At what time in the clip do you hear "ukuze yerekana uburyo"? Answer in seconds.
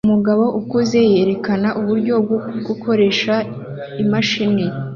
0.59-2.13